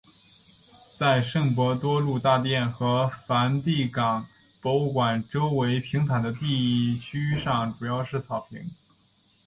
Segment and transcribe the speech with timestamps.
[0.97, 4.25] 在圣伯多禄大殿和梵蒂冈
[4.59, 8.67] 博物馆周围平坦的地区上主要是草坪。